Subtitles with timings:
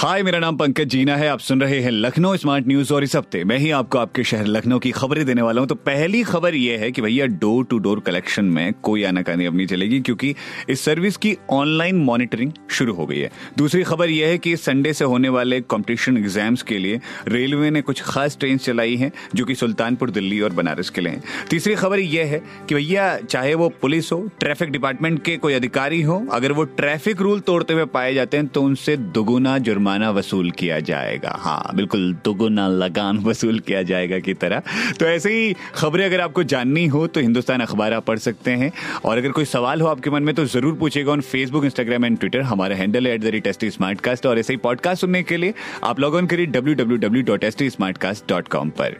[0.00, 3.14] हाय, मेरा नाम पंकज जीना है। आप सुन रहे हैं लखनऊ स्मार्ट न्यूज़ और इस
[3.16, 6.54] हफ़्ते मैं ही आपको आपके शहर लखनऊ की खबरें देने वाला हूँ। तो पहली खबर
[6.54, 10.34] यह है कि भैया डोर टू डोर कलेक्शन में कोई आनाकानी अब नहीं चलेगी क्योंकि
[10.70, 14.92] इस सर्विस की ऑनलाइन मॉनिटरिंग शुरू हो गई है। दूसरी खबर यह है कि संडे
[14.92, 19.44] से होने वाले कॉम्पिटिशन एग्ज़ाम्स के लिए रेलवे ने कुछ खास ट्रेन चलाई हैं, जो
[19.44, 23.54] कि सुल्तानपुर, दिल्ली और बनारस के लिए हैं। तीसरी खबर यह है कि भैया, चाहे
[23.54, 27.84] वो पुलिस हो ट्रैफ़िक डिपार्टमेंट के कोई अधिकारी हो, अगर वो ट्रैफ़िक रूल तोड़ते हुए
[27.90, 33.18] पाए जाते हैं तो उनसे दुगुना जुर्माना जुर्माना वसूल किया जाएगा। हाँ बिल्कुल दुगुना लगान
[33.24, 34.62] वसूल किया जाएगा की तरह।
[34.98, 38.72] तो ऐसे ही खबरें अगर आपको जाननी हो तो हिंदुस्तान अखबार आप पढ़ सकते हैं।
[39.04, 42.18] और अगर कोई सवाल हो आपके मन में तो ज़रूर पूछेगा on Facebook Instagram and
[42.18, 45.00] Twitter हमारा हैंडल है at the rate S T smart cast और ऐसे ही पॉडकास्ट
[45.00, 45.54] सुनने के लिए
[45.84, 48.96] आप लॉग ऑन करिए W W W dot S T smart cast dot com पर।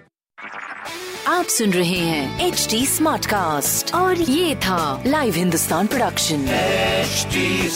[1.29, 6.45] आप सुन रहे हैं एच डी स्मार्ट कास्ट और ये था live Hindustan production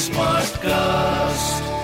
[0.01, 1.84] smart cast